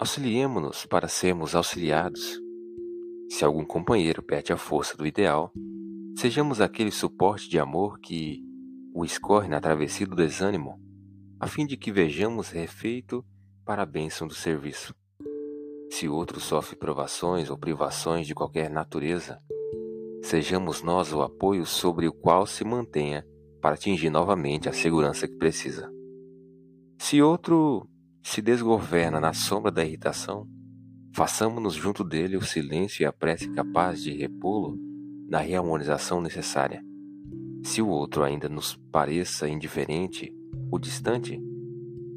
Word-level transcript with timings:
Auxiliemo-nos 0.00 0.86
para 0.86 1.08
sermos 1.08 1.56
auxiliados. 1.56 2.40
Se 3.28 3.44
algum 3.44 3.64
companheiro 3.64 4.22
perde 4.22 4.52
a 4.52 4.56
força 4.56 4.96
do 4.96 5.04
ideal, 5.04 5.52
sejamos 6.16 6.60
aquele 6.60 6.92
suporte 6.92 7.48
de 7.48 7.58
amor 7.58 7.98
que 7.98 8.40
o 8.94 9.04
escorre 9.04 9.48
na 9.48 9.60
travessia 9.60 10.06
do 10.06 10.14
desânimo, 10.14 10.80
a 11.40 11.48
fim 11.48 11.66
de 11.66 11.76
que 11.76 11.90
vejamos 11.90 12.50
refeito 12.50 13.26
para 13.64 13.82
a 13.82 13.86
bênção 13.86 14.28
do 14.28 14.34
serviço. 14.34 14.94
Se 15.90 16.08
outro 16.08 16.38
sofre 16.38 16.76
provações 16.76 17.50
ou 17.50 17.58
privações 17.58 18.24
de 18.24 18.36
qualquer 18.36 18.70
natureza, 18.70 19.36
sejamos 20.22 20.80
nós 20.80 21.12
o 21.12 21.22
apoio 21.22 21.66
sobre 21.66 22.06
o 22.06 22.12
qual 22.12 22.46
se 22.46 22.62
mantenha 22.62 23.26
para 23.60 23.74
atingir 23.74 24.10
novamente 24.10 24.68
a 24.68 24.72
segurança 24.72 25.26
que 25.26 25.36
precisa. 25.36 25.90
Se 27.00 27.20
outro 27.20 27.88
se 28.28 28.42
desgoverna 28.42 29.18
na 29.18 29.32
sombra 29.32 29.72
da 29.72 29.82
irritação, 29.82 30.46
façamos-nos 31.14 31.72
junto 31.72 32.04
dele 32.04 32.36
o 32.36 32.42
silêncio 32.42 33.02
e 33.02 33.06
a 33.06 33.12
prece 33.12 33.48
capaz 33.48 34.02
de 34.02 34.12
repô-lo 34.12 34.76
na 35.26 35.38
reharmonização 35.38 36.20
necessária. 36.20 36.84
Se 37.64 37.80
o 37.80 37.88
outro 37.88 38.22
ainda 38.22 38.46
nos 38.46 38.76
pareça 38.92 39.48
indiferente 39.48 40.30
ou 40.70 40.78
distante, 40.78 41.40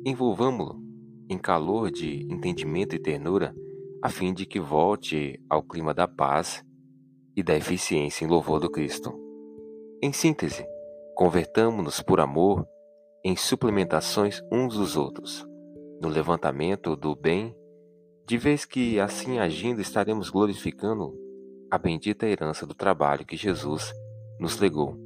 envolvamo-lo 0.06 0.84
em 1.30 1.38
calor 1.38 1.90
de 1.90 2.24
entendimento 2.30 2.94
e 2.94 3.00
ternura, 3.00 3.56
a 4.04 4.10
fim 4.10 4.34
de 4.34 4.46
que 4.46 4.60
volte 4.60 5.42
ao 5.50 5.64
clima 5.64 5.94
da 5.94 6.10
paz 6.10 6.62
e 7.38 7.42
da 7.42 7.56
eficiência 7.56 8.26
em 8.26 8.28
louvor 8.28 8.60
do 8.60 8.70
Cristo. 8.70 9.18
Em 10.04 10.12
síntese, 10.12 10.66
convertamo-nos 11.16 12.02
por 12.02 12.20
amor 12.20 12.68
em 13.24 13.38
suplementações 13.38 14.42
uns 14.52 14.76
dos 14.76 14.98
outros 14.98 15.50
no 16.02 16.10
levantamento 16.10 16.96
do 16.96 17.16
bem, 17.16 17.56
de 18.26 18.36
vez 18.36 18.66
que 18.66 19.00
assim 19.00 19.38
agindo 19.38 19.80
estaremos 19.80 20.32
glorificando 20.32 21.16
a 21.70 21.78
bendita 21.78 22.26
herança 22.26 22.66
do 22.66 22.74
trabalho 22.74 23.26
que 23.26 23.38
Jesus 23.38 23.94
nos 24.40 24.60
legou, 24.60 24.98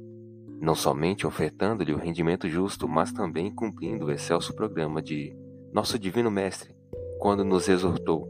não 0.58 0.74
somente 0.74 1.26
ofertando-lhe 1.26 1.92
o 1.92 1.98
rendimento 1.98 2.48
justo, 2.48 2.88
mas 2.88 3.12
também 3.12 3.54
cumprindo 3.54 4.06
o 4.06 4.10
excelso 4.10 4.54
programa 4.54 5.02
de 5.02 5.36
nosso 5.70 5.98
Divino 5.98 6.30
Mestre, 6.30 6.74
quando 7.18 7.44
nos 7.44 7.68
exortou: 7.68 8.26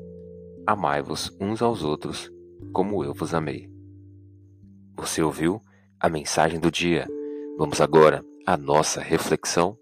Amai-vos 0.66 1.34
uns 1.40 1.62
aos 1.62 1.84
outros, 1.84 2.32
como 2.72 3.04
eu 3.04 3.14
vos 3.14 3.32
amei. 3.32 3.70
Você 4.96 5.22
ouviu 5.22 5.60
a 6.00 6.08
mensagem 6.08 6.58
do 6.58 6.70
dia. 6.70 7.06
Vamos 7.56 7.80
agora 7.80 8.24
à 8.44 8.56
nossa 8.56 9.00
reflexão. 9.00 9.78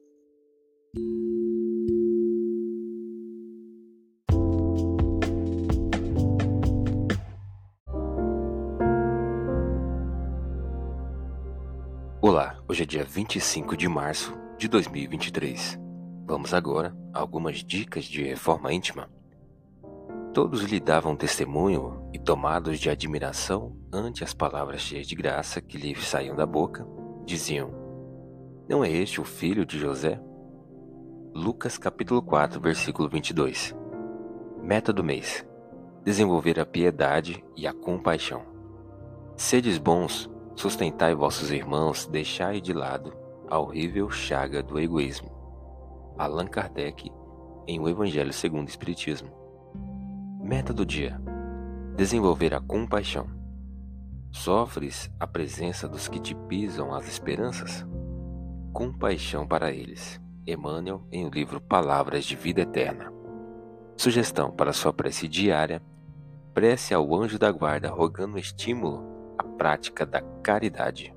Olá, 12.27 12.59
hoje 12.67 12.85
é 12.85 12.87
dia 12.87 13.05
25 13.05 13.77
de 13.77 13.87
março 13.87 14.35
de 14.57 14.67
2023. 14.67 15.79
Vamos 16.25 16.55
agora 16.55 16.97
a 17.12 17.19
algumas 17.19 17.59
dicas 17.62 18.07
de 18.07 18.23
reforma 18.23 18.73
íntima. 18.73 19.11
Todos 20.33 20.62
lhe 20.62 20.81
davam 20.81 21.15
testemunho 21.15 22.09
e, 22.15 22.19
tomados 22.19 22.81
de 22.81 22.89
admiração 22.89 23.77
ante 23.93 24.25
as 24.25 24.33
palavras 24.33 24.81
cheias 24.81 25.07
de 25.07 25.15
graça 25.15 25.61
que 25.61 25.77
lhe 25.77 25.95
saíam 25.97 26.35
da 26.35 26.47
boca, 26.47 26.89
diziam: 27.27 27.71
Não 28.67 28.83
é 28.83 28.91
este 28.91 29.21
o 29.21 29.25
filho 29.25 29.67
de 29.67 29.79
José? 29.79 30.19
Lucas 31.35 31.77
capítulo 31.77 32.23
4, 32.23 32.59
versículo 32.59 33.06
22. 33.06 33.77
Meta 34.62 34.95
do 34.95 35.05
mês: 35.05 35.47
desenvolver 36.03 36.59
a 36.59 36.65
piedade 36.65 37.45
e 37.55 37.67
a 37.67 37.75
compaixão. 37.75 38.47
Sedes 39.37 39.77
bons 39.77 40.33
Sustentai 40.56 41.15
vossos 41.15 41.50
irmãos, 41.50 42.06
deixai 42.06 42.60
de 42.60 42.72
lado 42.72 43.12
a 43.48 43.59
horrível 43.59 44.09
chaga 44.10 44.62
do 44.62 44.78
egoísmo. 44.78 45.31
Allan 46.16 46.47
Kardec, 46.47 47.10
em 47.66 47.81
O 47.81 47.88
Evangelho 47.88 48.32
segundo 48.32 48.66
o 48.66 48.70
Espiritismo. 48.70 49.31
Meta 50.41 50.72
do 50.72 50.87
dia: 50.87 51.20
desenvolver 51.97 52.54
a 52.54 52.60
compaixão. 52.60 53.26
Sofres 54.31 55.10
a 55.19 55.26
presença 55.26 55.88
dos 55.88 56.09
que 56.09 56.20
te 56.20 56.34
pisam 56.34 56.94
as 56.94 57.09
esperanças? 57.09 57.87
Compaixão 58.72 59.47
para 59.47 59.72
eles. 59.72 60.20
Emmanuel, 60.47 61.06
em 61.10 61.26
o 61.26 61.31
livro 61.31 61.60
Palavras 61.60 62.25
de 62.25 62.37
Vida 62.37 62.62
Eterna. 62.62 63.12
Sugestão 63.97 64.50
para 64.50 64.72
sua 64.72 64.93
prece 64.93 65.26
diária: 65.26 65.82
prece 66.53 66.94
ao 66.94 67.14
anjo 67.14 67.38
da 67.38 67.50
guarda, 67.50 67.91
rogando 67.91 68.38
estímulo 68.38 69.13
prática 69.56 70.04
da 70.04 70.20
caridade. 70.42 71.15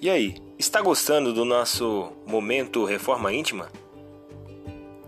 E 0.00 0.10
aí, 0.10 0.34
está 0.58 0.80
gostando 0.80 1.32
do 1.32 1.44
nosso 1.44 2.12
momento 2.26 2.84
Reforma 2.84 3.32
Íntima? 3.32 3.70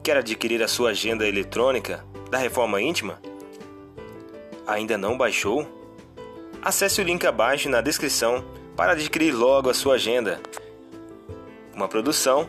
Quer 0.05 0.19
adquirir 0.19 0.63
a 0.63 0.69
sua 0.69 0.91
agenda 0.91 1.27
eletrônica 1.27 2.05
da 2.31 2.39
Reforma 2.39 2.81
Íntima? 2.81 3.21
Ainda 4.67 4.97
não 4.97 5.19
baixou? 5.19 5.67
Acesse 6.63 7.01
o 7.01 7.05
link 7.05 7.27
abaixo 7.27 7.69
na 7.69 7.81
descrição 7.81 8.45
para 8.77 8.93
adquirir 8.93 9.33
logo 9.33 9.69
a 9.69 9.75
sua 9.75 9.95
agenda. 9.95 10.41
Uma 11.75 11.89
produção 11.89 12.49